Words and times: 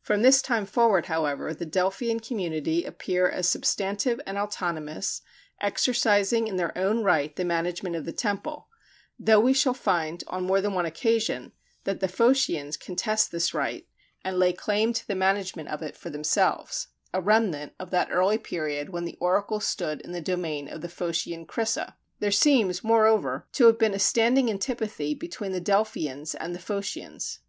From 0.00 0.22
this 0.22 0.40
time 0.40 0.64
forward, 0.64 1.04
however, 1.04 1.52
the 1.52 1.66
Delphian 1.66 2.18
community 2.18 2.84
appear 2.84 3.28
as 3.28 3.46
substantive 3.46 4.18
and 4.24 4.38
autonomous, 4.38 5.20
exercising 5.60 6.46
in 6.48 6.56
their 6.56 6.72
own 6.78 7.02
right 7.02 7.36
the 7.36 7.44
management 7.44 7.94
of 7.94 8.06
the 8.06 8.12
temple; 8.14 8.68
though 9.18 9.38
we 9.38 9.52
shall 9.52 9.74
find, 9.74 10.24
on 10.28 10.44
more 10.46 10.62
than 10.62 10.72
one 10.72 10.86
occasion, 10.86 11.52
that 11.84 12.00
the 12.00 12.08
Phocians 12.08 12.78
contest 12.78 13.30
this 13.30 13.52
right, 13.52 13.86
and 14.24 14.38
lay 14.38 14.54
claim 14.54 14.94
to 14.94 15.06
the 15.06 15.14
management 15.14 15.68
of 15.68 15.82
it 15.82 15.94
for 15.94 16.08
themselves 16.08 16.88
a 17.12 17.20
remnant 17.20 17.74
of 17.78 17.90
that 17.90 18.10
early 18.10 18.38
period 18.38 18.88
when 18.88 19.04
the 19.04 19.18
oracle 19.20 19.60
stood 19.60 20.00
in 20.00 20.12
the 20.12 20.22
domain 20.22 20.68
of 20.68 20.80
the 20.80 20.88
Phocian 20.88 21.44
Crissa. 21.46 21.96
There 22.18 22.30
seems, 22.30 22.82
moreover, 22.82 23.46
to 23.52 23.66
have 23.66 23.78
been 23.78 23.92
a 23.92 23.98
standing 23.98 24.48
antipathy 24.48 25.12
between 25.12 25.52
the 25.52 25.60
Delphians 25.60 26.34
and 26.34 26.54
the 26.54 26.58
Phocians. 26.60 27.40